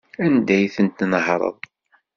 [0.25, 1.57] Anda ay ten-tnehṛeḍ?